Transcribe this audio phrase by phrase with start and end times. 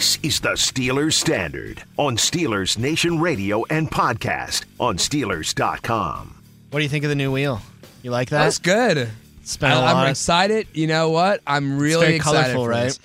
[0.00, 6.42] This is the Steelers Standard on Steelers Nation Radio and podcast on Steelers.com.
[6.70, 7.60] What do you think of the new wheel?
[8.02, 8.44] You like that?
[8.44, 9.10] That's good.
[9.42, 10.04] It's been a I, lot.
[10.06, 10.68] am excited.
[10.72, 11.42] You know what?
[11.46, 12.84] I'm really very excited colorful, for right?
[12.84, 12.98] this.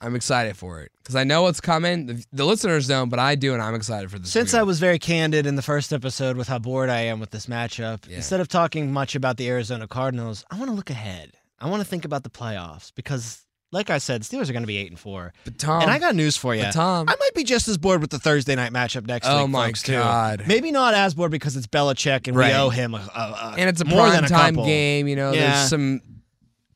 [0.00, 2.06] I'm excited for it because I know what's coming.
[2.06, 4.30] The, the listeners don't, but I do, and I'm excited for this.
[4.32, 4.60] Since wheel.
[4.60, 7.44] I was very candid in the first episode with how bored I am with this
[7.44, 8.16] matchup, Yeah.
[8.16, 11.32] instead of talking much about the Arizona Cardinals, I want to look ahead.
[11.60, 14.66] I want to think about the playoffs because, like I said, Steelers are going to
[14.66, 15.32] be eight and four.
[15.44, 16.62] but Tom, and I got news for you.
[16.62, 19.42] but Tom, I might be just as bored with the Thursday night matchup next Oh
[19.42, 19.92] week, my folks, too.
[19.92, 20.44] God.
[20.46, 22.52] Maybe not as bored because it's Belichick and Right.
[22.52, 24.66] we owe him a, a, a and it's a more prime than a time couple.
[24.66, 25.06] game.
[25.08, 25.56] You know, Yeah.
[25.56, 26.00] there's some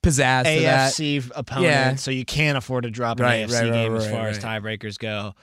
[0.03, 0.93] pizzazz to that.
[0.93, 1.95] AFC opponent, Yeah.
[1.95, 4.99] so you can't afford to drop an Right, AFC right, game as far as tiebreakers
[4.99, 5.35] go.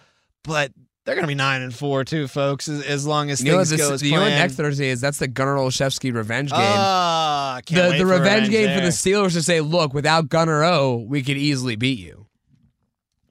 [0.43, 0.71] But
[1.09, 2.69] they're going to be nine and four too, folks.
[2.69, 4.39] As, as long as You know, things this, go as you know what planned.
[4.41, 5.01] next Thursday is?
[5.01, 6.59] That's the Gunnar Olszewski revenge game.
[6.61, 10.29] Ah, can't the wait the for revenge game for the Steelers to say, look, without
[10.29, 12.27] Gunnar O, we could easily beat you.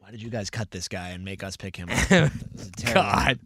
[0.01, 1.89] Why did you guys cut this guy and make us pick him?
[2.09, 2.93] This.
[2.93, 3.39] God.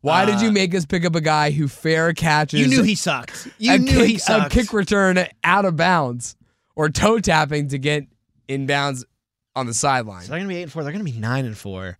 [0.00, 2.82] Why did you Uh, make us pick up a guy who fair catches you knew
[2.82, 3.46] he sucked.
[3.58, 6.34] You knew kick, he a kick return out of bounds
[6.74, 8.08] or toe tapping to get
[8.48, 9.04] in bounds
[9.54, 10.22] on the sideline?
[10.22, 10.82] So they're going to be eight and four.
[10.82, 11.96] They're going to be nine and four.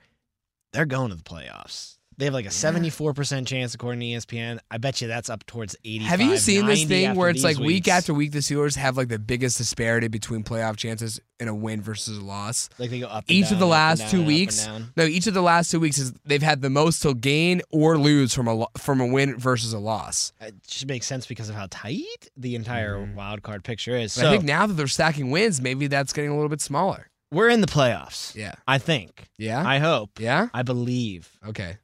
[0.79, 1.97] They're going to the playoffs.
[2.19, 4.61] They have like a seventy-four percent chance, according to ESPN.
[4.71, 6.05] I bet you that's up towards eighty.
[6.05, 9.09] Have you seen this thing where it's like week after week the Steelers have like
[9.09, 12.71] the biggest disparity between playoff chances in a win versus a loss?
[12.79, 15.35] like they go up and Each of the last down, two weeks, no, each of
[15.35, 18.67] the last two weeks is they've had the most to gain or lose from a
[18.77, 20.33] from a win versus a loss.
[20.41, 23.15] Uh, it should make sense because of how tight the entire mm.
[23.15, 24.13] wild card picture is.
[24.13, 27.11] So I think now that they're stacking wins, maybe that's getting a little bit smaller.
[27.31, 28.35] We're in the playoffs.
[28.35, 28.55] Yeah.
[28.67, 29.29] I think.
[29.39, 29.63] Yeah.
[29.67, 30.19] I hope.
[30.21, 30.49] yeah.
[30.55, 31.31] I believe.
[31.47, 31.77] Okay.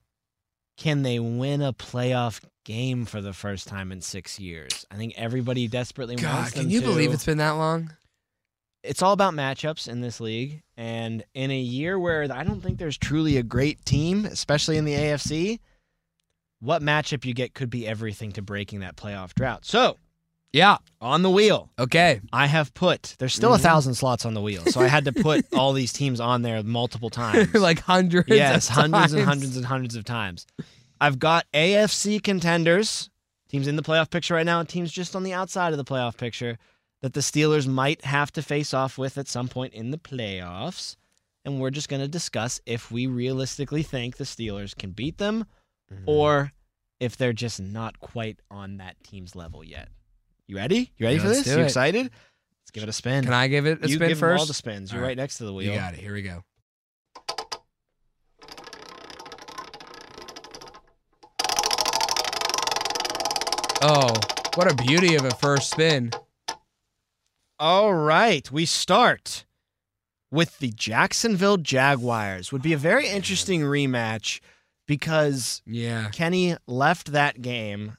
[0.77, 4.85] Can they win a playoff game for the first time in six years?
[4.91, 6.87] I think everybody desperately God, wants can you to.
[6.87, 7.93] believe it's been that long?
[8.83, 12.79] It's all about matchups in this league, and in a year where I don't think
[12.79, 15.59] there's truly a great team, especially in the AFC,
[16.61, 19.65] what matchup you get could be everything to breaking that playoff drought.
[19.65, 19.97] So
[20.55, 20.79] Yeah.
[21.01, 22.21] on the wheel, Okay.
[22.33, 23.17] I have put.
[23.19, 23.63] There's still a Mhm.
[23.63, 26.63] thousand slots on the wheel, so I had to put all these teams on there
[26.63, 27.53] multiple times.
[27.55, 28.29] like hundreds.
[28.29, 29.29] yes, of hundreds and times.
[29.29, 30.47] hundreds and hundreds of times.
[31.01, 33.11] I've got AFC contenders,
[33.49, 35.85] teams in the playoff picture right now, and teams just on the outside of the
[35.85, 36.57] playoff picture
[37.03, 40.97] that the Steelers might have to face off with at some point in the playoffs.
[41.45, 45.45] And we're just going to discuss if we realistically think the Steelers can beat them
[45.93, 46.05] Mm-hmm.
[46.07, 46.53] or
[46.99, 49.89] if they're just not quite on that team's level yet.
[50.47, 50.93] You ready?
[50.99, 51.47] You ready Yeah, for this?
[51.47, 51.65] You it.
[51.65, 52.05] excited?
[52.05, 53.25] Let's give it a spin.
[53.25, 54.49] Can I give it a you spin give them all first?
[54.49, 54.93] the spins.
[54.93, 55.09] You're right.
[55.09, 55.17] right.
[55.17, 55.73] next to the wheel.
[55.73, 56.01] You got it.
[56.01, 56.45] Here we go.
[63.87, 64.15] Oh,
[64.55, 66.11] what a beauty of a first spin.
[67.59, 69.45] All right, we start
[70.31, 72.51] with the Jacksonville Jaguars.
[72.51, 74.41] Would be a very interesting rematch
[74.87, 76.09] because Yeah.
[76.13, 77.99] Kenny left that game,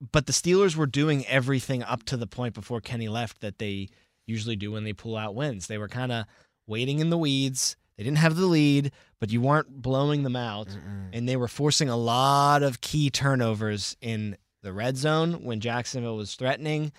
[0.00, 3.88] but the Steelers were doing everything up to the point before Kenny left that they
[4.26, 5.66] usually do when they pull out wins.
[5.66, 6.26] They were kind of
[6.66, 7.76] waiting in the weeds.
[7.96, 10.68] They didn't have the lead, but you weren't blowing them out,
[11.12, 16.16] and they were forcing a lot of key turnovers in the red zone when Jacksonville
[16.16, 16.92] was threatening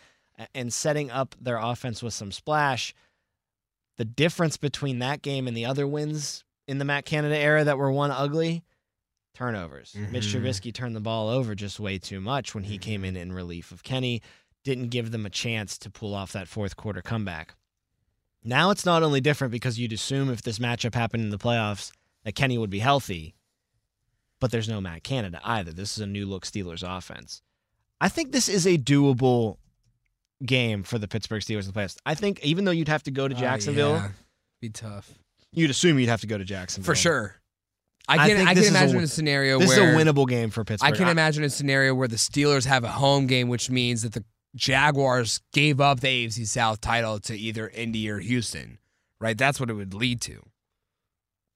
[0.55, 2.95] and setting up their offense with some splash.
[3.97, 7.77] The difference between that game and the other wins in the Matt Canada era that
[7.77, 8.63] were won ugly
[9.37, 9.93] turnovers.
[9.95, 10.41] Mitch Mhm.
[10.41, 13.71] Trubisky turned the ball over just way too much when he came in in relief
[13.71, 14.21] of Kenny.
[14.63, 17.55] Didn't give them a chance to pull off that fourth quarter comeback.
[18.43, 21.91] Now it's not only different because you'd assume if this matchup happened in the playoffs
[22.23, 23.35] that Kenny would be healthy,
[24.39, 25.71] but there's no Matt Canada either.
[25.71, 27.41] This is a new look Steelers offense.
[28.01, 29.57] I think this is a doable
[30.45, 31.97] game for the Pittsburgh Steelers in the playoffs.
[32.07, 34.09] I think even though you'd have to go to Oh, Jacksonville, yeah.
[34.61, 35.13] Be tough.
[35.51, 37.35] you'd assume you'd have to go to Jacksonville For sure.
[38.07, 39.97] I I can think I, can is a imagine a, scenario This where is a
[39.97, 40.93] winnable game for Pittsburgh.
[40.93, 44.13] I can imagine a scenario where the Steelers have a home game, which means that
[44.13, 44.23] the
[44.55, 48.79] Jaguars gave up the AFC South title to either Indy or Houston.
[49.19, 49.37] Right?
[49.37, 50.41] That's what it would lead to.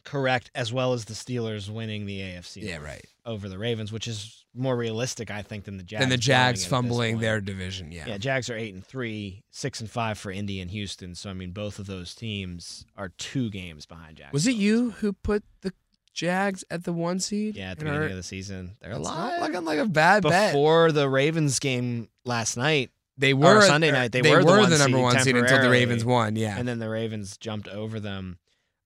[0.04, 3.06] correct, as well as the Steelers winning the AFC Yeah, right.
[3.26, 6.02] over the Ravens, which is more realistic, I think, than the Jags.
[6.02, 7.92] Then the Jags it at this fumbling their division.
[7.92, 8.06] Yeah.
[8.08, 11.14] Yeah, Jags are eight and three, six and five for Indy and Houston.
[11.16, 14.34] So I mean, both of those teams are two games behind Jags.
[14.34, 15.72] Was it you who put the
[16.14, 17.56] Jags at the one seed?
[17.56, 19.40] Yeah, at the beginning of the season, they're alive.
[19.40, 20.52] not looking like a bad bet.
[20.52, 24.78] Before the Ravens game last night, They were Sunday night, they were the one number
[24.78, 25.70] seed one seed until the.
[25.70, 26.36] Ravens won.
[26.36, 26.58] Yeah.
[26.58, 28.38] and then the Ravens jumped over them.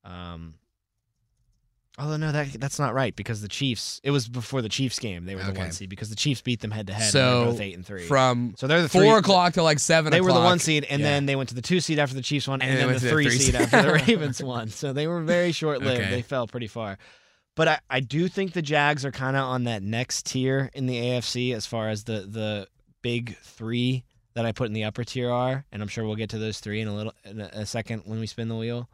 [0.04, 0.56] Um,
[1.98, 4.02] Although no, that that's not right because the Chiefs.
[4.04, 5.26] It was before the Chiefs game.
[5.26, 5.60] They were the Okay.
[5.62, 7.10] one seed because the Chiefs beat them head to head.
[7.10, 8.04] So, both eight and three.
[8.06, 10.86] From so they're the four three, o'clock to like seven They were the one seed,
[10.90, 11.08] and Yeah.
[11.08, 12.88] then they went to the two seed after the Chiefs won, and, And they then
[12.88, 13.56] went the to the three three seed seed.
[13.56, 14.68] after the Ravens won.
[14.70, 16.02] So they were very short lived.
[16.02, 16.10] Okay.
[16.10, 16.98] They fell pretty far.
[17.56, 20.88] But I, I do think the Jags are kind of on that next tier in
[20.88, 22.68] the AFC as far as the the
[23.04, 24.04] big three
[24.34, 26.60] that I put in the upper tier are, and I'm sure we'll get to those
[26.60, 28.90] three in a little in a, a second when we spin the wheel.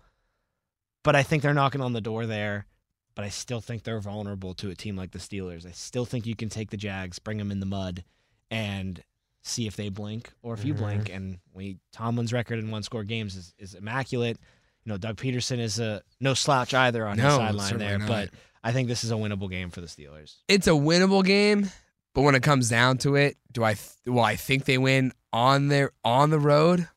[1.03, 2.67] But I think they're knocking on the door there.
[3.15, 5.65] But I still think they're vulnerable to a team like the Steelers.
[5.67, 8.03] I still think you can take the Jags, bring them in the mud,
[8.49, 9.03] and
[9.43, 10.77] see if they blink or if you Mhm.
[10.77, 11.09] blink.
[11.09, 14.37] And we Tomlin's record in one score games is, is immaculate.
[14.85, 17.97] You know, Doug Pederson is a no slouch either on his sideline there.
[17.99, 18.07] not.
[18.07, 18.29] But
[18.63, 20.35] I think this is a winnable game for the Steelers.
[20.47, 21.69] it's a winnable game,
[22.13, 25.11] but when it comes down to it, do I th- well I think they win
[25.33, 26.87] on their on the road?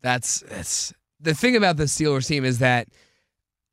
[0.00, 2.88] That's that's the thing about the Steelers team is that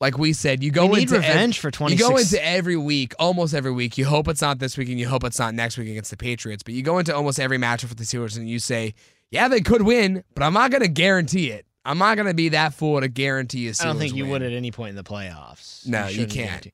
[0.01, 2.75] like we said, you go need into ev- revenge for twenty you go into every
[2.77, 3.97] week, almost every week.
[3.97, 6.17] You hope it's not this week and you hope it's not next week against the
[6.17, 8.93] Patriots, but you go into almost every matchup with the Steelers and you say,
[9.31, 11.65] "Yeah, they could win, but I'm not going to guarantee it.
[11.85, 14.23] I'm not going to be that fool to guarantee a Steelers I don't think you
[14.23, 14.31] win.
[14.31, 15.87] would at any point in the playoffs.
[15.87, 16.47] No, you shouldn't can't.
[16.49, 16.71] guarantee.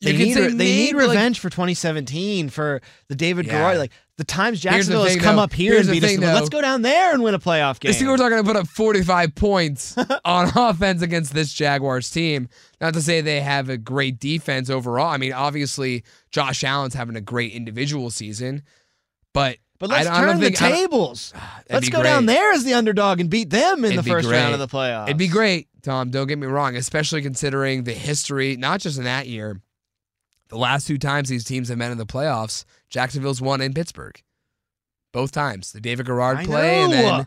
[0.00, 3.44] You They could need, re- they need maybe, like- revenge for 2017 for the David
[3.46, 3.52] Yeah.
[3.52, 3.78] Garrard.
[3.78, 5.42] Like the times Here's the Jacksonville has come though.
[5.44, 6.10] up here Here's and the beat us.
[6.12, 7.94] thing, Let's go down there and win a playoff The game.
[7.94, 9.96] Steelers are going to put up 45 points
[10.26, 12.50] on offense against this Jaguars team.
[12.82, 15.08] Not to say they have a great defense overall.
[15.08, 18.62] I mean, obviously, Josh Allen's having a great individual season,
[19.32, 21.32] but but let's I turn the think- I tables.
[21.70, 24.52] Let's go down there as the underdog and beat them in It'd the first round
[24.52, 25.04] of the playoffs.
[25.06, 26.10] It'd be great, Tom.
[26.10, 29.60] Don't get me wrong, especially considering the history, not just in that year.
[30.48, 34.20] The last two times these teams have met in the playoffs, Jacksonville's won in Pittsburgh.
[35.12, 35.72] Both times.
[35.72, 37.26] The David Garrard I play and then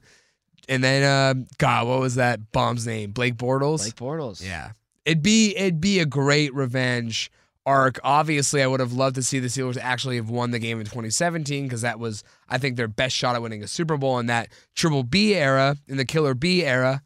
[0.69, 3.11] and then uh, God, what was that bomb's name?
[3.11, 3.79] Blake Bortles?
[3.79, 4.45] Blake Bortles.
[4.45, 4.71] Yeah.
[5.05, 7.29] It'd be it'd be a great revenge
[7.65, 7.99] arc.
[8.03, 10.85] Obviously, I would have loved to see the Steelers actually have won the game in
[10.85, 14.27] 2017 because that was I think their best shot at winning a Super Bowl in
[14.27, 17.01] that Triple B era, in the Killer B era.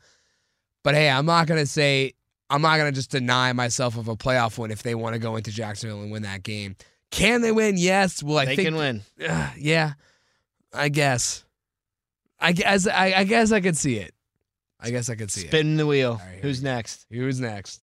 [0.84, 2.14] But hey, I'm not gonna say
[2.50, 5.36] I'm not gonna just deny myself of a playoff win if they want to go
[5.36, 6.76] into Jacksonville and win that game.
[7.12, 7.76] Can they win?
[7.78, 8.22] Yes.
[8.22, 9.02] Well, I they think can win.
[9.28, 9.94] uh, yeah,
[10.74, 11.44] I guess.
[12.40, 14.14] I guess I, I guess I could see it.
[14.80, 15.48] I guess I could see it.
[15.48, 16.22] Spin the wheel.
[16.24, 17.06] Right, Who's next?
[17.10, 17.82] Who's next?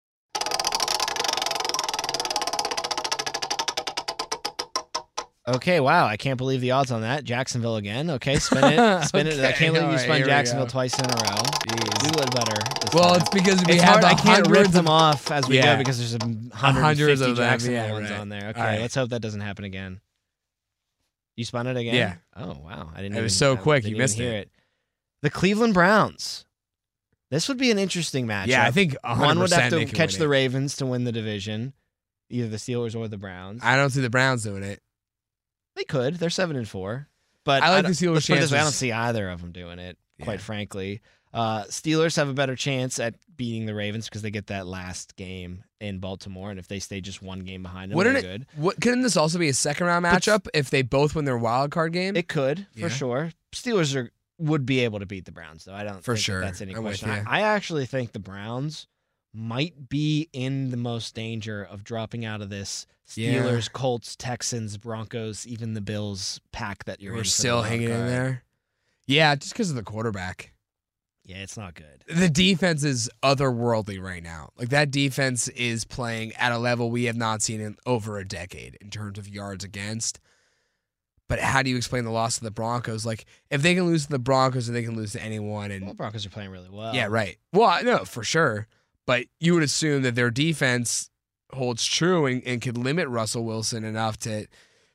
[5.47, 6.07] Okay, wow.
[6.07, 7.25] I can't believe the odds on that.
[7.25, 8.11] Jacksonville again.
[8.11, 9.05] Okay, spin it.
[9.07, 9.41] Spin it.
[9.41, 11.43] I can't believe all you spun Jacksonville twice in a row.
[12.03, 12.61] We would better.
[12.95, 13.21] Well, time.
[13.21, 14.05] it's because we It's have hard.
[14.05, 15.75] I can't rip them of off as we Yeah.
[15.75, 18.21] go because there's a hundreds 150 of Jacksonville yeah, ones right.
[18.21, 18.49] on there.
[18.51, 18.81] Okay, right.
[18.81, 20.01] let's hope that doesn't happen again.
[21.37, 21.95] You spun it again?
[21.95, 22.15] Yeah.
[22.37, 23.17] Oh wow, I didn't.
[23.17, 24.51] It was so I quick, you missed hear it.
[25.23, 26.45] The Cleveland Browns.
[27.31, 28.49] This would be an interesting matchup.
[28.49, 30.29] Yeah, I think 100% one would have to catch the.
[30.29, 31.73] Ravens to win the division,
[32.29, 33.63] either the Steelers or the Browns.
[33.65, 34.83] I don't see the Browns doing it.
[35.77, 36.15] They could.
[36.17, 37.09] They're seven and four.
[37.45, 39.29] But I like don't- the Steelers' let's put it this way, I don't see either
[39.29, 39.99] of them doing it.
[40.23, 40.39] Quite Yeah.
[40.39, 41.01] frankly,
[41.35, 45.17] uh, Steelers have a better chance at beating the Ravens because they get that last
[45.17, 48.39] game in Baltimore, and if they stay just one game behind them, Wouldn't they're it?
[48.39, 48.47] good.
[48.55, 51.73] What couldn't this also be a second round matchup if they both win their wild
[51.73, 52.15] card game?
[52.17, 52.87] It could Yeah.
[52.87, 53.33] for sure.
[53.53, 55.75] Steelers are would be able to beat the Browns, though.
[55.75, 56.41] I don't For think that sure.
[56.41, 57.11] that's any I'm question.
[57.11, 57.23] I.
[57.27, 58.87] I actually think the Browns
[59.35, 63.43] might be in the most danger of dropping out of this Yeah.
[63.43, 67.89] Steelers, Colts, Texans, Broncos, even the Bills pack that you're in We're for still hanging
[67.89, 68.45] in there.
[69.07, 70.53] Yeah, just because of the quarterback.
[71.25, 72.05] Yeah, it's not good.
[72.09, 74.51] The defense is otherworldly right now.
[74.59, 78.27] Like that defense is playing at a level we have not seen in over a
[78.27, 80.19] decade in terms of yards against.
[81.29, 83.07] But how do you explain the loss to the Broncos?
[83.07, 85.85] Like if they can lose to the Broncos, and they can lose to anyone, and
[85.87, 86.95] Well, Broncos are playing really well.
[86.95, 87.39] Yeah, right.
[87.53, 88.67] Well, I- no, for sure.
[89.07, 91.11] But you would assume that their defense
[91.53, 94.47] holds true and, and could limit Russell Wilson enough to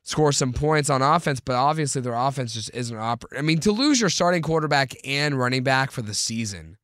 [0.03, 1.39] score some points on offense.
[1.39, 3.39] But obviously, their offense just isn't operating.
[3.39, 6.77] I mean, to lose your starting quarterback and running back for the season,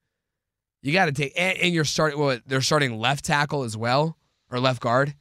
[0.82, 2.20] you got to take and, and you're starting.
[2.20, 4.18] Well, they're starting left tackle as well
[4.52, 5.16] or left guard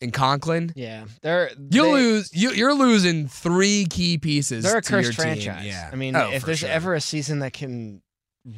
[0.00, 0.72] in Conklin.
[0.74, 2.30] Yeah, they're You they, lose.
[2.34, 4.64] You, you're losing three key pieces.
[4.64, 5.16] They're a cursed team.
[5.16, 5.66] franchise.
[5.66, 5.90] Yeah.
[5.92, 6.70] I mean, Oh, if there's sure.
[6.70, 8.00] ever a season that can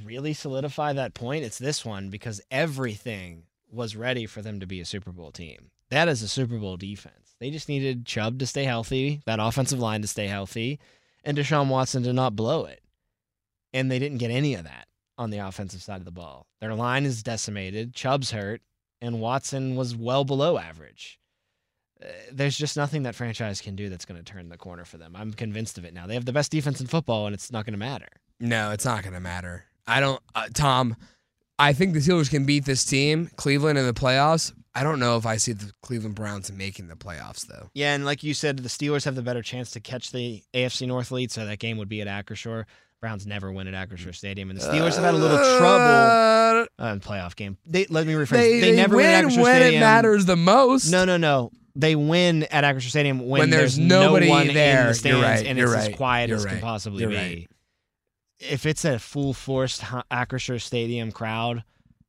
[0.04, 4.80] really solidify that point, it's this one because everything was ready for them to be
[4.80, 5.70] a Super Bowl team.
[5.90, 7.34] That is a Super Bowl defense.
[7.38, 10.78] They just needed Chubb to stay healthy, that offensive line to stay healthy,
[11.24, 12.82] and Deshaun Watson to not blow it.
[13.72, 14.86] And they didn't get any of that
[15.18, 16.46] on the offensive side of the ball.
[16.60, 18.60] Their line is decimated, Chubb's hurt,
[19.00, 21.18] and Watson was well below average.
[22.02, 24.98] Uh, There's just nothing that franchise can do that's going to turn the corner for
[24.98, 25.14] them.
[25.16, 26.06] I'm convinced of it now.
[26.06, 28.08] They have the best defense in football, and it's not going to matter.
[28.40, 29.64] No, it's not going to matter.
[29.86, 30.96] I don't, uh, Tom.
[31.58, 34.52] I think the Steelers can beat this team, Cleveland, in the playoffs.
[34.74, 37.68] I don't know if I see the Cleveland Browns making the playoffs though.
[37.74, 40.86] Yeah, and like you said, the Steelers have the better chance to catch the AFC
[40.88, 42.64] North lead, so that game would be at Acrisure.
[43.00, 46.92] Browns never win at Acrisure Stadium, and the Steelers have had a little trouble Uh,
[46.92, 47.58] in playoff game.
[47.66, 48.30] They let me rephrase.
[48.30, 49.74] They, They, they never win win when Stadium.
[49.82, 50.90] it matters the most.
[50.90, 51.50] No, no, no.
[51.74, 54.88] They win at Acrisure Stadium when, When there's no nobody one there.
[54.88, 57.48] the stands right, and you're it's as right, quiet you're as can possibly be.
[58.50, 61.64] If it's a full forced Acrisure Stadium crowd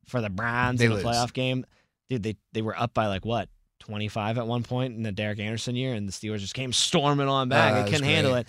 [0.06, 1.02] for the Browns They in lose.
[1.04, 1.64] playoff game,
[2.08, 3.48] dude, they they were up by like what
[3.80, 7.28] 25 at one point in the Derek Anderson year, and the Steelers just came storming
[7.28, 7.72] on back.
[7.74, 8.46] Ah, they couldn't handle it.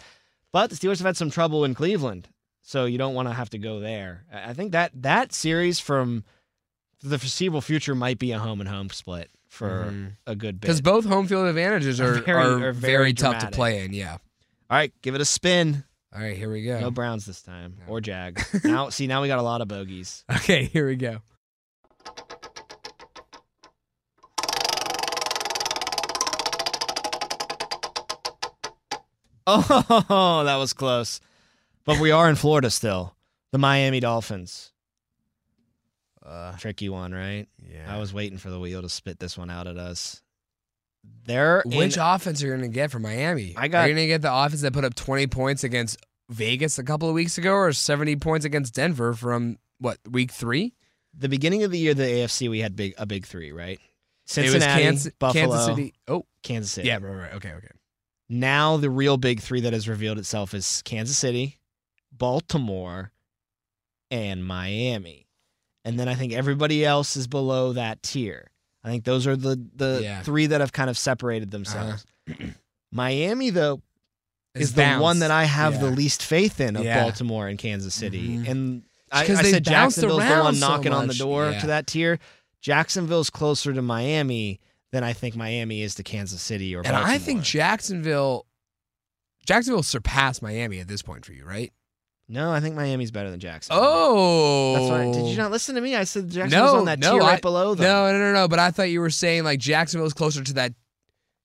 [0.51, 2.29] But the Steelers have had some trouble in Cleveland,
[2.61, 4.23] so you don't want to have to go there.
[4.33, 6.23] I think that that series from
[7.03, 10.11] the foreseeable future might be a home and home split for Mhm.
[10.25, 10.61] a good bit.
[10.61, 13.93] Because both home field advantages are, Very- are, are very, very tough to play in.
[13.93, 14.13] Yeah.
[14.69, 15.83] All right, give it a spin.
[16.15, 16.79] All right, here we go.
[16.79, 17.93] No Browns this time No.
[17.93, 18.47] or Jags.
[18.63, 20.23] now, see, now we got a lot of bogeys.
[20.31, 21.19] Okay, here we go.
[29.47, 31.19] Oh, that was close.
[31.85, 33.15] But we are in Florida still.
[33.51, 34.71] The Miami Dolphins.
[36.25, 37.47] Uh, Tricky one, right?
[37.71, 37.93] yeah.
[37.93, 40.23] I was waiting for the wheel to spit this one out at us.
[41.25, 43.53] They're in- Which offense are you going to get from Miami?
[43.57, 45.97] I got- Are you going to get the offense that put up 20 points against
[46.29, 50.73] Vegas a couple of weeks ago or 70 points against Denver from, what, week three?
[51.17, 51.93] the beginning of the year.
[51.93, 53.79] The AFC we had big a big three, right?
[54.25, 55.93] Cincinnati, Kansas, Buffalo, Kansas City.
[56.09, 56.87] Oh, Kansas City.
[56.89, 57.33] yeah, right, right.
[57.35, 57.69] Okay, okay.
[58.27, 61.57] Now the real big three that has revealed itself is Kansas City,
[62.11, 63.11] Baltimore,
[64.11, 65.27] and Miami.
[65.83, 68.49] And then I think everybody else is below that tier.
[68.85, 70.21] I think those are the the Yeah.
[70.21, 72.05] three that have kind of separated themselves.
[72.91, 73.81] Miami though
[74.53, 77.01] It's is the one that I have the least faith in of Yeah.
[77.03, 78.37] Baltimore and Kansas City.
[78.37, 78.47] Mhm.
[78.49, 81.59] And I, I said Jacksonville's the one so knocking on the door Yeah.
[81.61, 82.19] to that tier.
[82.61, 84.59] Jacksonville's closer to Miami
[84.91, 87.09] than I think Miami is to Kansas City or And Baltimore.
[87.09, 88.45] I think Jacksonville,
[89.45, 91.73] Jacksonville surpassed Miami at this point for you, right?
[92.27, 93.83] No, I think Miami's better than Jacksonville.
[93.85, 95.13] Oh, That's right.
[95.13, 95.95] Did you not listen to me?
[95.95, 97.83] I said Jacksonville's No, on that no, tier I- right below them.
[97.85, 98.47] No, no, no, no.
[98.47, 100.73] But I thought you were saying like Jacksonville's closer to that,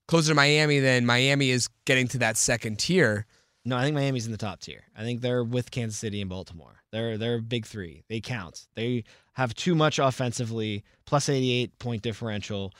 [0.09, 3.27] closer to Miami than Miami is getting to that second tier.
[3.67, 4.85] No, I think Miami's in the top tier.
[4.97, 6.77] I think they're with Kansas City and Baltimore.
[6.93, 8.03] They're they're big three.
[8.09, 8.67] They count.
[8.75, 10.83] They have too much offensively.
[11.05, 12.73] Plus eighty eight point differential.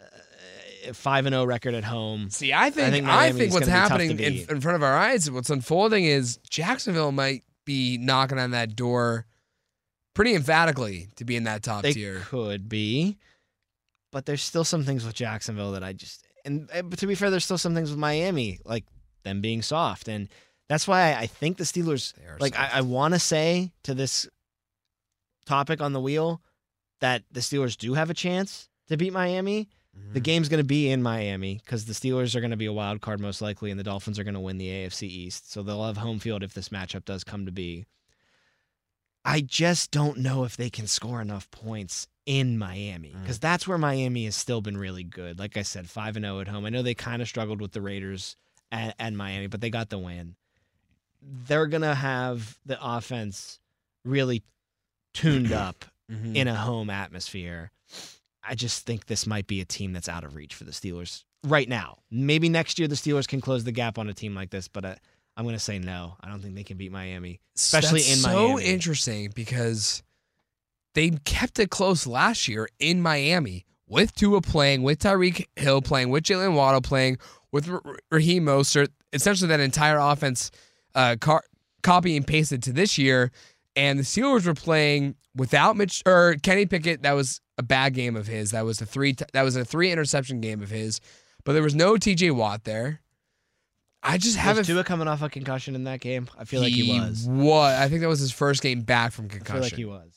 [0.00, 0.04] uh,
[0.92, 2.30] Five and zero record at home.
[2.30, 4.82] See, I think I think think, what's gonna be tough happening in, in front of
[4.82, 9.26] our eyes, what's unfolding is Jacksonville might be knocking on that door
[10.14, 12.20] pretty emphatically to be in that top They tier.
[12.24, 13.18] could be,
[14.10, 17.30] but there's still some things with Jacksonville that I just and but to be fair,
[17.30, 18.84] there's still some things with Miami like
[19.24, 20.28] them being soft, and
[20.68, 22.70] that's why I think the Steelers like I.
[22.74, 24.28] I want to say to this
[25.46, 26.42] topic on the wheel
[27.00, 29.68] that the Steelers do have a chance to beat Miami.
[30.12, 30.24] The Mhm.
[30.24, 33.00] game's going to be in Miami because the Steelers are going to be a wild
[33.00, 35.50] card most likely, and the Dolphins are going to win the AFC East.
[35.50, 37.84] So they'll have home field if this matchup does come to be.
[39.24, 43.20] I just don't know if they can score enough points in Miami Mm.
[43.22, 45.38] because that's where Miami has still been really good.
[45.38, 46.64] Like I said, five and zero at home.
[46.64, 48.36] I know they kind of struggled with the Raiders
[48.72, 50.36] at, at Miami, but they got the win.
[51.20, 53.58] They're gonna have the offense
[54.04, 54.42] really
[55.12, 56.34] tuned up Mhm.
[56.36, 57.70] in a home atmosphere.
[58.48, 61.24] I just think this might be a team that's out of reach for the Steelers
[61.44, 61.98] right now.
[62.10, 64.84] Maybe next year the Steelers can close the gap on a team like this, but
[64.84, 64.96] I,
[65.36, 66.16] I'm going to say no.
[66.20, 67.40] I don't think they can beat Miami.
[67.56, 68.62] especially That's in so Miami.
[68.62, 70.02] So interesting because
[70.94, 76.10] they kept it close last year in Miami with Tua playing, with Tyreek Hill playing,
[76.10, 77.18] with Jaylen Waddle playing,
[77.52, 77.70] with
[78.10, 78.88] Raheem Mostert.
[79.12, 80.50] Essentially, that entire offense
[80.94, 81.44] uh, car-
[81.82, 83.30] copy and pasted to this year.
[83.76, 87.02] And the Steelers were playing without Mitch or Kenny Pickett.
[87.02, 88.52] That was a bad game of his.
[88.52, 89.12] That was a three.
[89.14, 91.00] T- that was a three interception game of his.
[91.44, 92.30] But there was no T.J.
[92.32, 93.00] Watt there.
[94.02, 96.28] I just have Was Tua coming off a concussion in that game?
[96.38, 97.26] I feel like he was.
[97.28, 97.74] What?
[97.74, 99.54] I think that was his first game back from I concussion.
[99.54, 100.12] feel like he was.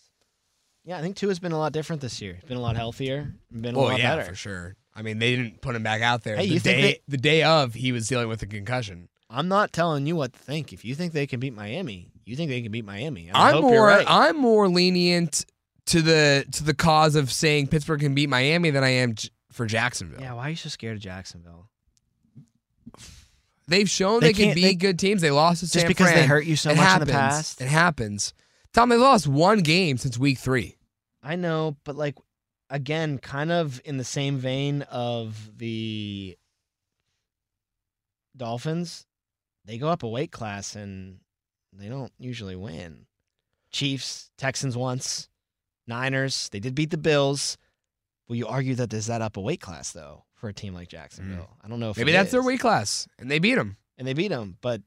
[0.84, 2.40] Yeah, I think Tua's been a lot different this year.
[2.48, 3.34] Been a lot healthier.
[3.52, 4.30] Been a Oh lot yeah, better.
[4.30, 4.76] for sure.
[4.96, 7.02] I mean, they didn't put him back out there Hey, the you think day they-
[7.08, 9.08] the day of he was dealing with a concussion.
[9.30, 10.74] I'm not telling you what to think.
[10.74, 13.32] If you think they can beat Miami, you think they can beat Miami.
[13.32, 14.06] I I'm hope more you're right.
[14.08, 15.46] I'm more lenient
[15.88, 19.30] to the to the cause of saying Pittsburgh can beat Miami than I am j-
[19.52, 20.22] for Jacksonville.
[20.22, 21.70] yeah, why are you so scared of Jacksonville?
[23.68, 25.22] They've shown They they, can can't- beat they- good teams.
[25.22, 26.28] They lost to Just San because they Fran.
[26.30, 27.10] hurt you so it much happens.
[27.10, 27.62] in the past.
[27.62, 28.34] It happens.
[28.74, 30.78] Tom, they lost one game since week three.
[31.24, 32.16] I know, but like
[32.70, 36.38] again, kind of in the same vein of the
[38.36, 39.06] Dolphins,
[39.66, 41.20] they go up a weight class and
[41.74, 43.06] they don't usually win.
[43.72, 45.30] Chiefs, Texans once,
[45.92, 47.58] Niners, they did beat the Bills.
[48.28, 50.88] Will you argue that is that up a weight class though for a team like
[50.88, 51.50] Jacksonville?
[51.64, 52.00] I don't know if Mm.
[52.00, 53.78] Maybe that's their weight class, and they beat them.
[53.98, 54.82] and they beat them, but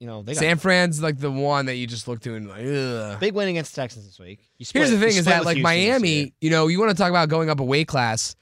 [0.00, 2.48] you know they got San Fran's like the one that you just look to and
[2.48, 3.18] like, ugh.
[3.20, 4.40] big win against the Texans this week.
[4.58, 5.62] You split, Here's the thing: is that like Houston.
[5.62, 8.36] Miami, you know, you want to talk about going up a weight class.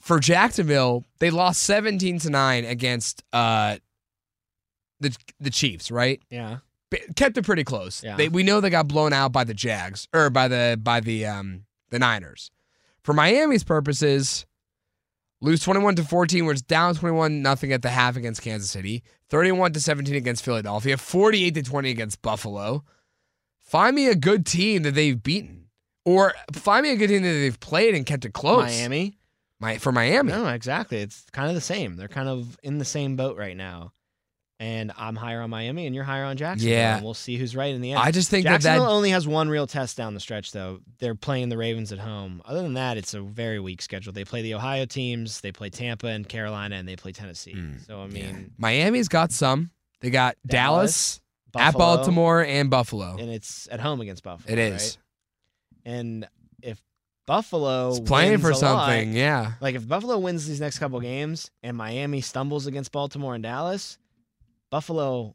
[0.00, 3.78] For Jacksonville, they lost 17 to nine against uh,
[5.00, 6.22] the the Chiefs, right?
[6.30, 6.58] yeah,
[7.16, 8.02] Kept it pretty close.
[8.04, 8.16] Yeah.
[8.16, 11.26] They, we know they got blown out by the Jags or by the by the
[11.26, 12.50] um the Niners.
[13.02, 14.46] For Miami's purposes,
[15.40, 19.02] lose 21 to 14, where it's down 21 nothing at the half against Kansas City,
[19.30, 22.84] 31 to 17 against Philadelphia, 48 to 20 against Buffalo.
[23.58, 25.66] Find me a good team that they've beaten,
[26.04, 28.64] or find me a good team that they've played and kept it close.
[28.64, 29.18] Miami.
[29.58, 30.32] My, for Miami.
[30.32, 30.98] No, exactly.
[30.98, 31.96] It's kind of the same.
[31.96, 33.92] They're kind of in the same boat right now.
[34.58, 36.72] And I'm higher on Miami, and you're higher on Jacksonville.
[36.78, 36.96] Yeah.
[36.96, 38.00] and we'll see who's right in the end.
[38.00, 40.80] I just think that Jacksonville that only has one real test down the stretch, though.
[40.98, 42.40] They're playing the Ravens at home.
[42.46, 44.14] Other than that, it's a very weak schedule.
[44.14, 47.52] They play the Ohio teams, they play Tampa and Carolina, and they play Tennessee.
[47.54, 48.32] Mm, so I yeah.
[48.32, 49.70] mean, Miami's got some.
[50.00, 51.20] They got Dallas,
[51.52, 53.16] Dallas, at Baltimore, and Buffalo.
[53.18, 54.50] and it's at home against Buffalo.
[54.50, 54.96] It is.
[55.84, 55.92] right?
[55.92, 56.28] And
[56.62, 56.80] if
[57.26, 59.12] Buffalo It's playing for a lot- something.
[59.12, 59.52] yeah.
[59.60, 63.98] Like if Buffalo wins these next couple games and Miami stumbles against Baltimore and Dallas,
[64.76, 65.34] Buffalo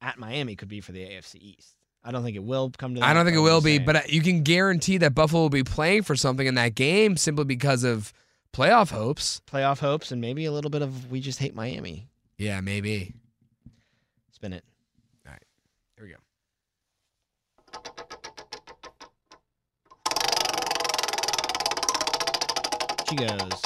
[0.00, 1.76] at Miami could be for the AFC East.
[2.02, 3.06] I don't think it will come to that.
[3.06, 3.84] I don't think it will be, saying.
[3.84, 7.44] but you can guarantee that Buffalo will be playing for something in that game simply
[7.44, 8.14] because of
[8.54, 9.42] playoff hopes.
[9.46, 12.08] playoff hopes and maybe a little bit of we just hate Miami.
[12.38, 13.12] Yeah, maybe.
[14.30, 14.64] Spin it.
[15.26, 15.42] All right,
[15.98, 16.16] here we go.
[23.06, 23.62] She goes.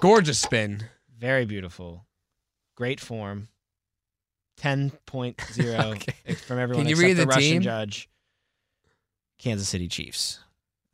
[0.00, 0.84] Gorgeous spin.
[1.18, 2.06] Very beautiful.
[2.74, 3.48] Great form.
[4.60, 5.34] 10.0
[5.94, 6.34] Okay.
[6.34, 7.62] from everyone Can you except read the, the Russian team?
[7.62, 8.08] judge.
[9.38, 10.40] Kansas City Chiefs.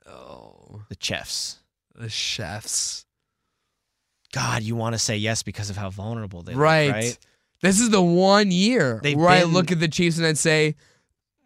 [0.07, 1.59] Oh, The Chiefs.
[1.95, 3.05] the chefs.
[4.33, 6.87] God, you want to say yes because of how vulnerable they Right.
[6.87, 7.19] look, right?
[7.62, 10.75] This is the one year They've where I look at the Chiefs and I'd say,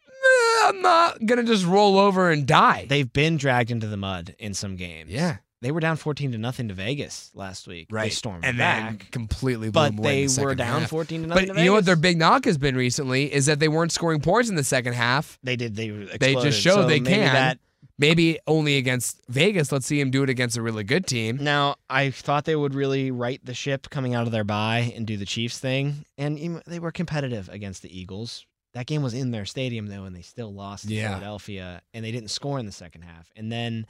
[0.07, 2.87] "Eh, I'm not gonna just roll over and die.
[2.89, 5.11] They've been dragged into the mud in some games.
[5.11, 7.89] yeah, They were down 14 to nothing to Vegas last week.
[7.89, 9.11] They stormed and back.
[9.11, 10.91] completely blew but them away in they the were down half.
[10.91, 13.47] 14 to nothing But to you know what their big knock has been recently is
[13.47, 15.39] that they weren't scoring points in the second half.
[15.43, 15.75] They did.
[15.75, 17.33] They They just showed So they maybe can.
[17.33, 17.59] That,
[17.97, 19.71] Maybe only against Vegas.
[19.71, 21.39] Let's see him do it against a really good team.
[21.41, 25.07] now, I thought they would really right the ship coming out of their bye and
[25.07, 28.47] do the Chiefs thing, and they were competitive against the Eagles.
[28.73, 31.11] That game was in their stadium though, and they still lost to Yeah.
[31.11, 33.31] Philadelphia, and they didn't score in the second half.
[33.37, 33.87] And then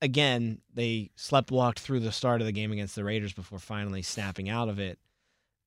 [0.00, 4.02] again, they slept walked through the start of the game against the Raiders before finally
[4.02, 4.98] snapping out of it.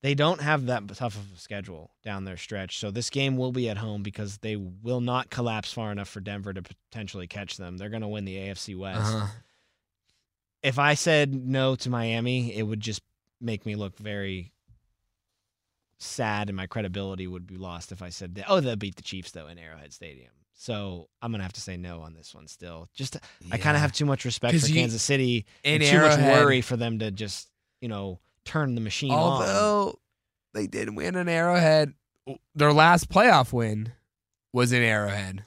[0.02, 3.52] They don't have that tough of a schedule down their stretch, so this game will
[3.52, 7.56] be at home because they will not collapse far enough for Denver to potentially catch
[7.56, 7.76] them.
[7.76, 9.00] They're going to win the AFC West.
[9.00, 9.26] Uh-huh.
[10.64, 13.02] If I said no to Miami, it would just
[13.40, 14.52] make me look very
[15.98, 19.02] sad, and my credibility would be lost if I said, that, "Oh, they'll beat the
[19.02, 22.46] Chiefs though in Arrowhead Stadium." So I'm gonna have to say no on this one.
[22.46, 23.16] Still, just
[23.50, 26.60] I kind of have too much respect for you- Kansas City and too much worry
[26.60, 27.48] for them to just
[27.80, 29.18] you know turn the machine on.
[29.18, 29.98] Although
[30.54, 31.94] they did win an Arrowhead,
[32.54, 33.92] their last playoff win
[34.52, 35.44] was in Arrowhead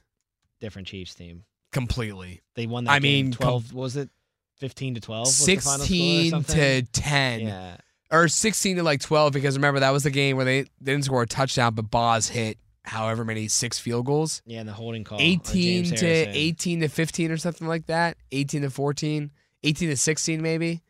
[0.60, 1.44] Different Chiefs team.
[1.72, 2.42] completely.
[2.56, 4.10] They won that I game mean, 12 what was it
[4.58, 6.56] 15 to 12 was the final score or 16 something?
[6.56, 7.78] to 10 yeah
[8.12, 11.04] or 16 to like 12 because remember that was the game where they, they didn't
[11.04, 14.42] score a touchdown but Boz hit however many six field goals?
[14.46, 15.18] Yeah and the holding call.
[15.22, 16.34] 18 James to Harrison.
[16.36, 18.18] 18 to 15 or something like that.
[18.32, 19.32] 18 to 14
[19.64, 20.82] 18 to 16 maybe.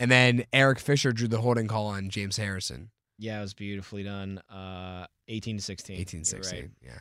[0.00, 2.90] And then Eric Fisher drew the holding call on James Harrison.
[3.18, 4.38] Yeah it was beautifully done.
[4.50, 6.70] Uh 18 to 16 18 You're 16 right.
[6.82, 6.98] yeah.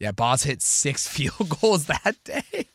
[0.00, 2.68] Yeah Boz hit six field goals that day.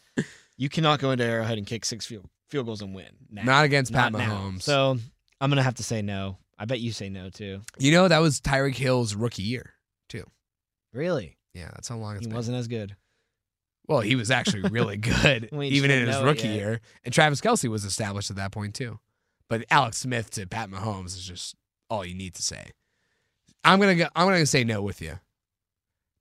[0.57, 3.43] You cannot go into Arrowhead and kick six field, field goals and win now.
[3.43, 4.35] not against Pat Not now.
[4.35, 4.61] Mahomes.
[4.61, 4.97] So
[5.41, 6.37] I'm gonna have to say no.
[6.57, 7.61] I bet you say no too.
[7.79, 9.73] You know that was Tyreek Hill's rookie year
[10.93, 12.95] really yeah that's how long it's he been wasn't as good
[13.87, 16.55] Well, he was actually really good, We even in his know it rookie yet.
[16.55, 16.81] year.
[17.03, 18.99] And Travis Kelce was established at that point too.
[19.49, 21.55] But Alex Smith to Pat Mahomes is just
[21.89, 22.71] all you need to say.
[23.65, 25.19] I'm gonna go, I'm gonna say no with you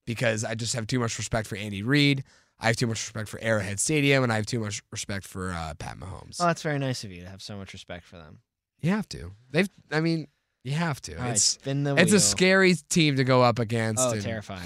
[0.06, 2.24] because I just have too much respect for Andy Reid.
[2.58, 5.52] I have too much respect for Arrowhead Stadium, and I have too much respect for
[5.52, 6.36] uh, Pat Mahomes.
[6.40, 8.40] oh that's very nice of you to have so much respect for them
[8.80, 9.30] you have to.
[9.50, 9.68] They've.
[9.92, 10.26] I mean,
[10.64, 11.16] you have to.
[11.16, 12.16] all right it's spin the it's wheel.
[12.16, 14.00] a scary team to go up against.
[14.02, 14.62] oh and- terrifying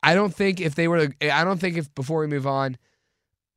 [0.00, 2.78] I don't think if they were, to, I don't think if before we move on,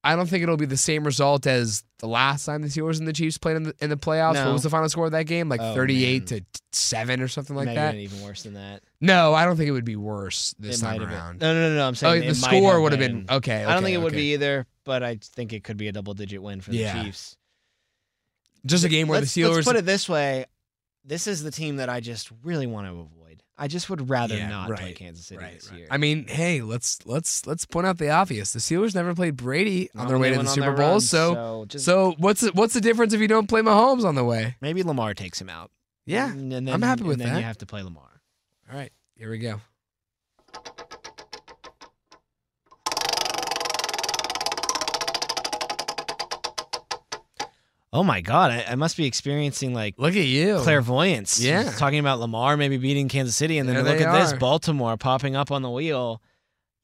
[0.04, 3.08] I don't think it'll be the same result as the last time the Steelers and
[3.08, 4.34] the Chiefs played in the in the playoffs.
[4.34, 4.46] No.
[4.48, 5.50] What was the final score of that game?
[5.50, 6.40] Like Oh, 38 man.
[6.40, 7.94] to 7 or something like Maybe that.
[7.96, 8.82] even worse than that.
[9.00, 11.38] No, I don't think it would be worse this it time around.
[11.38, 11.48] been.
[11.48, 11.84] No, no, no, no.
[11.86, 13.64] I'm Oh, saying the score would have been okay.
[13.64, 15.92] I don't think okay, it would be either, but I think it could be a
[15.92, 17.04] double digit win for the Yeah.
[17.04, 17.38] Chiefs.
[18.66, 20.46] just a game where let's, the Steelers Let's put it this way:
[21.06, 23.44] this is the team that I just really want to avoid.
[23.58, 25.78] I just would rather Yeah, not play Kansas City Right, this right.
[25.80, 25.88] year.
[25.92, 28.54] I mean, hey, let's let's let's point out the obvious.
[28.54, 31.00] The Steelers never played Brady on Not their way to the Super Bowl.
[31.00, 34.16] so so just so what's the, what's the difference if you don't play Mahomes on
[34.16, 34.56] the way?
[34.62, 35.70] maybe Lamar takes him out.
[36.08, 36.32] Yeah.
[36.32, 37.40] and then, I'm happy with and then that.
[37.40, 38.22] You have to play Lamar.
[38.72, 39.62] All right, here we go.
[47.94, 50.60] Oh my God, I, I must be experiencing like Look at you.
[50.60, 51.40] clairvoyance.
[51.42, 51.70] Yeah.
[51.72, 54.34] talking about Lamar maybe beating Kansas City, and then There look they at this.
[54.34, 56.22] Baltimore popping up on the wheel.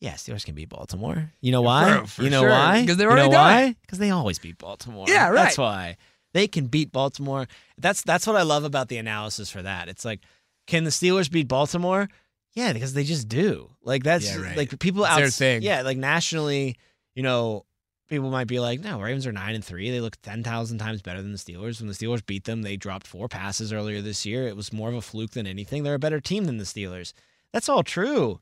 [0.01, 1.31] Yeah, Steelers can beat Baltimore.
[1.41, 2.01] You know why?
[2.01, 2.83] For- for you know sure, why?
[2.85, 3.75] 'cause they've you know why?
[3.81, 5.05] Because they always beat Baltimore.
[5.07, 5.97] Yeah, That's why
[6.33, 7.47] they can beat Baltimore.
[7.77, 9.87] That's that's what I love about the analysis for that.
[9.87, 10.19] It's like,
[10.67, 12.09] can the Steelers beat Baltimore?
[12.53, 13.69] Yeah, because they just do.
[13.81, 14.57] Like that's Yeah, right.
[14.57, 15.21] like people out.
[15.39, 16.75] Yeah, like nationally,
[17.15, 17.65] you know,
[18.07, 19.89] people might be like, no, Ravens are nine and three.
[19.91, 21.79] They look ten thousand times better than the Steelers.
[21.79, 24.47] When the Steelers beat them, they dropped four passes earlier this year.
[24.47, 25.83] It was more of a fluke than anything.
[25.83, 27.13] They're a better team than the Steelers.
[27.53, 28.39] That's all true.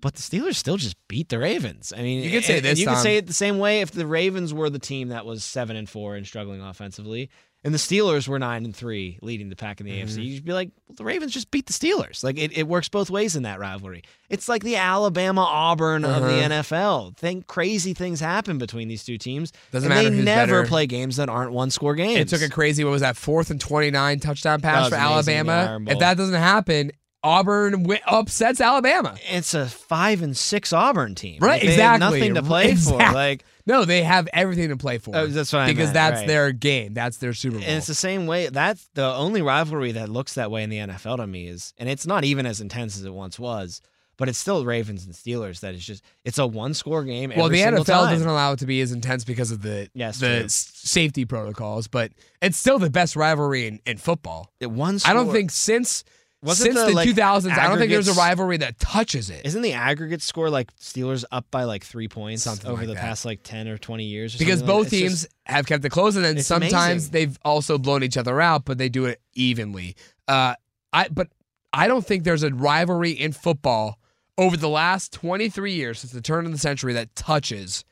[0.00, 1.92] But the Steelers still just beat the Ravens.
[1.96, 3.80] I mean, You could say and- and this, You could say it the same way
[3.80, 7.30] if the Ravens were the team that was seven and four and struggling offensively,
[7.64, 10.08] and the Steelers were nine and three, leading the pack in the Mm-hmm.
[10.20, 10.24] AFC.
[10.24, 12.22] You'd be like, well, the Ravens just beat the Steelers.
[12.22, 14.04] Like it, it works both ways in that rivalry.
[14.30, 16.48] It's like the Alabama Auburn of the Uh-huh.
[16.62, 17.16] NFL.
[17.16, 19.52] Think crazy things happen between these two teams.
[19.72, 20.68] Doesn't and matter They never better.
[20.68, 22.20] play games that aren't one score games.
[22.20, 22.84] It took a crazy.
[22.84, 23.16] What was that?
[23.16, 25.78] Fourth and twenty nine touchdown pass for Alabama.
[25.88, 26.92] If that doesn't happen,
[27.28, 29.16] Auburn wi- upsets Alabama.
[29.28, 31.38] It's a five and six Auburn team.
[31.40, 32.18] Right, Like, they have exactly.
[32.20, 33.04] nothing to play Exactly.
[33.06, 33.12] for.
[33.12, 35.14] Like No, they have everything to play for.
[35.14, 36.26] Oh, that's what because meant, that's right.
[36.26, 36.94] their game.
[36.94, 37.64] That's their Super Bowl.
[37.66, 38.48] And it's the same way.
[38.48, 41.88] That's the only rivalry that looks that way in the NFL to me is, and
[41.88, 43.80] it's not even as intense as it once was,
[44.16, 45.60] but it's still Ravens and Steelers.
[45.60, 47.32] That is just, it's a one score game.
[47.36, 48.12] well, the NFL time.
[48.14, 50.48] doesn't allow it to be as intense because of the Yes, the true.
[50.48, 52.10] safety protocols, but
[52.42, 54.50] it's still the best rivalry in, in football.
[54.60, 54.98] It one.
[55.04, 56.02] I don't think since
[56.40, 59.44] Wasn't since the, like, 2000s, I don't think there's a rivalry that touches it.
[59.44, 62.94] Isn't the aggregate score like Steelers up by like three points Something over like the
[62.94, 63.00] that.
[63.00, 64.36] past like ten or twenty years?
[64.36, 64.96] Or because something like both that?
[64.96, 66.74] Teams just- have kept it close, and then sometimes
[67.08, 67.10] amazing.
[67.12, 69.96] they've also blown each other out, but they do it evenly.
[70.28, 70.54] Uh,
[70.92, 71.28] I but
[71.72, 73.98] I don't think there's a rivalry in football
[74.36, 77.84] over the last 23 years since the turn of the century that touches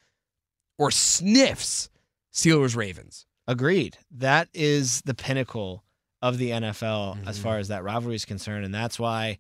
[0.79, 1.91] or sniffs
[2.33, 3.27] Steelers Ravens.
[3.49, 3.99] Agreed.
[4.11, 5.83] That is the pinnacle
[6.23, 7.43] of the NFL as Mhm.
[7.43, 9.39] far as that rivalry is concerned, and that's why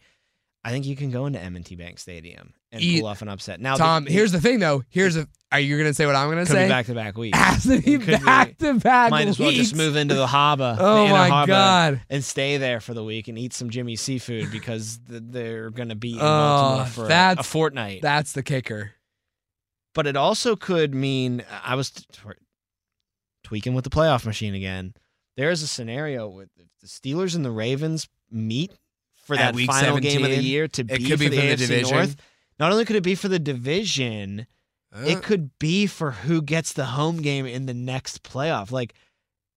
[0.65, 3.61] I think you can go into M&T Bank Stadium and E- pull off an upset.
[3.61, 4.83] Now, Tom, the, here's the thing though.
[4.89, 5.29] Here's a.
[5.53, 6.65] Are you gonna say what I'm gonna could say?
[6.65, 7.39] be back to back weeks.
[7.39, 8.25] Has to be It could be.
[8.25, 9.11] back to back.
[9.13, 10.77] Might as well just move into the Haba.
[10.81, 12.01] Oh in my Haba God.
[12.11, 15.95] And stay there for the week and eat some Jimmy seafood because they're going to
[15.95, 18.03] be in Oh, Baltimore for a, a fortnight.
[18.03, 18.91] That's the kicker.
[19.95, 22.21] but it also could mean I was t- t-
[23.45, 24.95] tweaking with the playoff machine again.
[25.37, 26.49] There is a scenario with
[26.81, 28.73] the Steelers and the Ravens meet
[29.17, 31.43] for At that final game of the year to be could be for the for
[31.43, 31.97] AFC division.
[31.97, 32.17] North.
[32.59, 34.47] Not only could it be for the division,
[34.95, 38.71] Uh, it could be for who gets the home game in the next playoff.
[38.71, 38.95] Like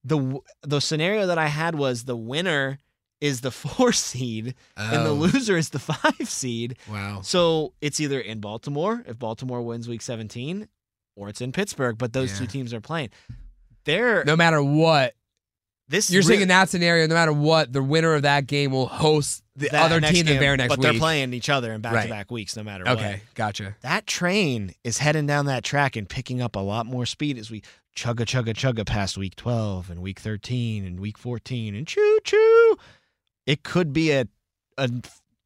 [0.04, 2.80] the the scenario that I had was the winner
[3.22, 6.78] is the four seed and the oh, loser is the five seed.
[6.89, 7.22] wow.
[7.22, 10.68] So it's either in Baltimore if Baltimore wins Week 17,
[11.15, 11.98] or it's in Pittsburgh.
[11.98, 13.10] But those two teams are playing.
[13.86, 15.15] They're No matter what,
[15.89, 18.71] this you're re- saying in that scenario, no matter what, the winner of that game
[18.71, 20.88] will host the other team the game, very next but week.
[20.88, 22.97] But they're playing each other in back-to-back weeks, no matter what.
[22.97, 23.75] Okay, gotcha.
[23.82, 27.52] That train is heading down that track and picking up a lot more speed as
[27.52, 27.63] we
[27.95, 32.78] chugga chugga chugga past week 12 and week 13 and week 14 and choo choo.
[33.45, 34.28] It could be a
[34.78, 34.89] a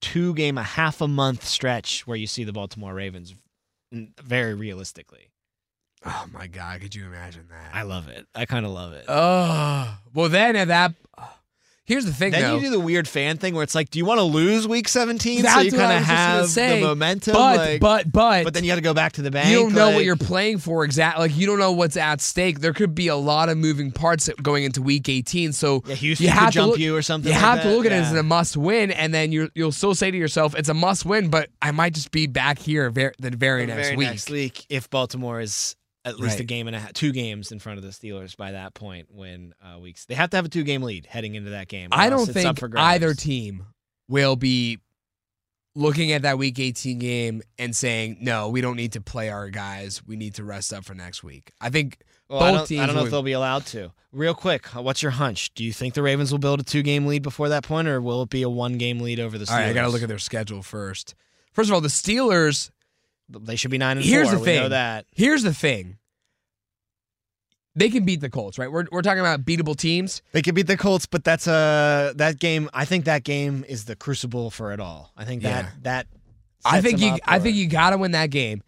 [0.02, 3.34] two game, a half a month stretch where you see the Baltimore Ravens
[3.92, 5.30] very realistically.
[6.06, 7.72] Oh my god, could you imagine that?
[7.74, 8.26] I love it.
[8.36, 9.06] I kind of love it.
[9.08, 10.94] Oh, well then at that.
[11.86, 12.56] Here's the thing, then though.
[12.56, 14.88] you do the weird fan thing where it's like, do you want to lose week
[14.88, 16.80] 17 so you I kind of was just gonna have say.
[16.80, 17.34] the momentum?
[17.34, 19.50] but like- but but but then you got to go back to the bank.
[19.50, 21.24] you don't know what you're playing for exactly.
[21.28, 22.62] Like you don't know what's at stake.
[22.62, 25.52] There could be a lot of moving parts going into Week 18.
[25.52, 27.28] So Yeah, Houston you could have to jump look- you or something.
[27.28, 29.74] you like have to look at it as a must win, and then you you'll
[29.74, 31.30] still say to yourself, it's a must win.
[31.30, 34.08] But I might just be back here ver- the very the next very week.
[34.08, 37.60] next week if Baltimore is at least a game and a half, two games in
[37.60, 40.50] front of the Steelers by that point when uh, weeks they have to have a
[40.50, 41.90] two game lead heading into that game.
[41.92, 43.66] I don't think either team
[44.08, 44.80] will be
[45.76, 49.50] looking at that week 18 game and saying, no, we don't need to play our
[49.50, 50.06] guys.
[50.06, 51.52] We need to rest up for next week.
[51.60, 51.98] I think
[52.30, 52.82] Well, both I don't, teams.
[52.82, 53.92] I don't know will- if they'll be allowed to.
[54.12, 55.52] Real quick, what's your hunch?
[55.56, 58.00] Do you think the Ravens will build a two game lead before that point, or
[58.00, 59.52] will it be a one game lead over the Steelers?
[59.52, 61.16] all right, I got to look at their schedule first.
[61.52, 62.70] First of all, the Steelers.
[63.42, 64.38] They should be nine and Here's four.
[64.40, 64.70] the we know thing.
[64.72, 65.06] that.
[65.12, 65.98] Here's the thing.
[67.76, 68.72] They can beat the Colts, right?
[68.72, 70.22] We're, we're talking about beatable teams.
[70.32, 72.70] They can beat the Colts, but that's a that game.
[72.74, 75.12] I think that game is the crucible for it all.
[75.18, 75.72] I think that Yeah.
[75.82, 76.08] that.
[76.66, 78.62] I think you I think you got to win that game.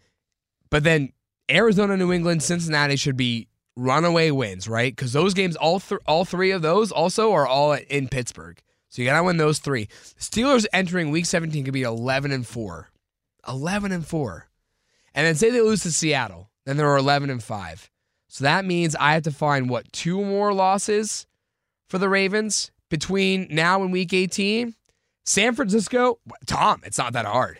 [0.70, 1.12] But then
[1.48, 4.94] Arizona, New England, Cincinnati should be runaway wins, right?
[4.96, 8.58] Cuz those games all th- all 3 of those also are all in Pittsburgh.
[8.88, 9.86] So you got to win those 3.
[10.18, 12.88] Steelers entering week 17 could be 11 and 4.
[13.46, 14.48] 11 and 4.
[15.16, 17.90] And then say they lose to Seattle, then they're 11 and 5.
[18.28, 21.26] So that means I have to find what two more losses
[21.88, 24.74] for the Ravens between now and week 18.
[25.24, 27.58] San Francisco, Tom, it's not that hard.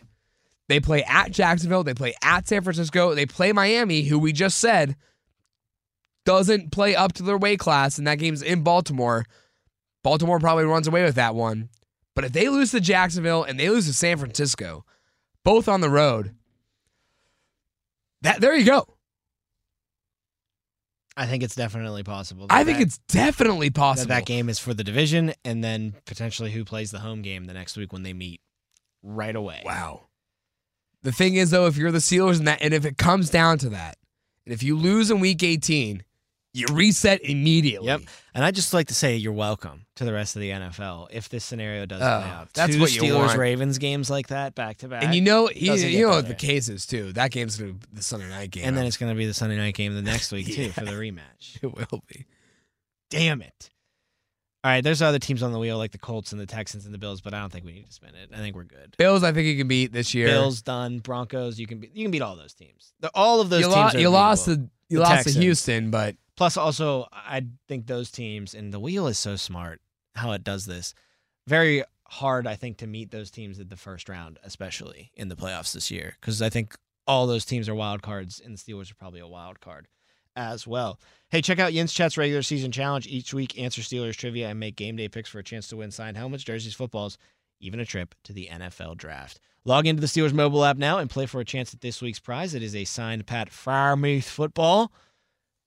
[0.69, 1.83] They play at Jacksonville.
[1.83, 3.14] They play at San Francisco.
[3.14, 4.97] They play Miami, who we just said
[6.27, 9.25] doesn't play up to their weight class, and that game's in Baltimore.
[10.03, 11.71] Baltimore probably runs away with that one.
[12.14, 14.85] But if they lose to Jacksonville and they lose to San Francisco,
[15.45, 16.35] both on the road,
[18.22, 18.87] that there you go.
[21.16, 22.46] I think it's definitely possible.
[22.50, 24.09] I think that- it's definitely that, possible.
[24.09, 27.55] that game is for the division, and then potentially who plays the home game the
[27.55, 28.42] next week when they meet
[29.02, 29.62] right away.
[29.64, 30.09] Wow.
[31.02, 33.59] The thing is, though, if you're the Steelers and that, and if it comes down
[33.59, 33.96] to that,
[34.44, 36.05] and if you lose in Week 18,
[36.57, 37.88] you reset immediately.
[37.88, 38.03] Yep.
[38.35, 41.29] And I just like to say you're welcome to the rest of the NFL if
[41.29, 42.49] this scenario does Oh, play out.
[42.55, 43.38] that's Two what you Steelers want.
[43.38, 45.05] Ravens games like that back to back.
[45.05, 47.12] And you know, you, you know what the case is too.
[47.12, 49.35] That game's gonna be the Sunday night game, and then it's going to be the
[49.35, 50.73] Sunday night game the next week too Yeah.
[50.73, 51.62] for the rematch.
[51.62, 52.27] it will be.
[53.11, 53.71] Damn it.
[54.64, 56.92] All right, there's other teams on the wheel like the Colts and the Texans and
[56.95, 58.31] the Bills, but I don't think we need to spin it.
[58.35, 58.97] I think we're good.
[58.99, 60.27] Bills, I think you can beat this year.
[60.27, 62.92] Bills done, Broncos, you can beat, you can beat all those teams.
[62.99, 64.55] The, all of those you, teams lo- you lost beatable.
[64.57, 65.35] to you The lost Texans.
[65.37, 69.81] to Houston, but Plus, also, I think those teams, and the wheel is so smart
[70.14, 70.94] how it does this.
[71.46, 75.37] Very hard, I think, to meet those teams at the first round, especially in the
[75.37, 78.90] playoffs this year, because I think all those teams are wild cards, and the Steelers
[78.90, 79.87] are probably a wild card
[80.35, 81.01] as well.
[81.31, 83.07] Hey, check out Yin's Chat's regular season challenge.
[83.07, 85.90] Each week, answer Steelers trivia and make game day picks for a chance to win
[85.90, 87.16] signed helmets, jerseys, footballs,
[87.61, 89.40] even a trip to the NFL draft.
[89.64, 92.20] Log into the Steelers mobile app now and play for a chance at this week's
[92.20, 92.55] prize.
[92.55, 94.92] It is a signed Pat Freiermuth football.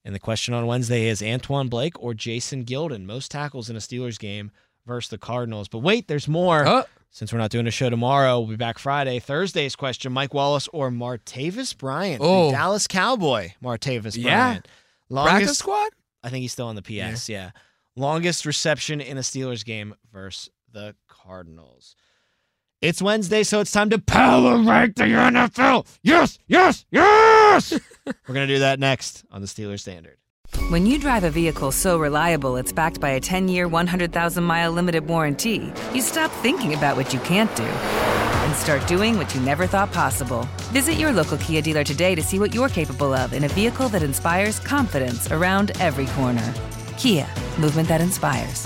[0.06, 3.80] And the question on Wednesday is Antwon Blake or Jason Gildon, most tackles in a
[3.80, 4.52] Steelers game
[4.86, 5.68] versus the Cardinals.
[5.68, 6.66] But wait, there's more.
[6.68, 9.20] oh, Since we're not doing a show tomorrow, we'll be back Friday.
[9.20, 12.48] Thursday's question Mike Wallace or Martavis Bryant, Oh.
[12.48, 13.52] the Dallas Cowboy.
[13.64, 14.24] Martavis Yeah.
[14.46, 14.64] Bryant.
[14.66, 14.70] practice
[15.10, 15.90] Longest, squad.
[16.24, 17.52] I think he's still on the PS, yeah.
[17.96, 21.96] Longest reception in a Steelers game versus the Cardinals.
[22.82, 25.86] It's Wednesday, so it's time to power rank the NFL.
[26.02, 27.74] Yes, yes, yes.
[28.06, 30.16] We're going to do that next on the Steelers Standard.
[30.70, 34.72] When you drive a vehicle so reliable it's backed by a 10 year, 100,000 mile
[34.72, 39.42] limited warranty, you stop thinking about what you can't do and start doing what you
[39.42, 40.48] never thought possible.
[40.72, 43.90] Visit your local Kia dealer today to see what you're capable of in a vehicle
[43.90, 46.54] that inspires confidence around every corner.
[46.98, 47.28] Kia,
[47.60, 48.66] movement that inspires.